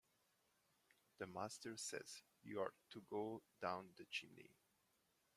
[1.19, 4.49] The master says you’re to go down the chimney!